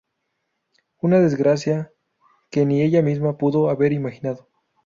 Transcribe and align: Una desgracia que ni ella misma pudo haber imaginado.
Una 0.99 1.19
desgracia 1.19 1.93
que 2.49 2.65
ni 2.65 2.81
ella 2.81 3.03
misma 3.03 3.37
pudo 3.37 3.69
haber 3.69 3.93
imaginado. 3.93 4.49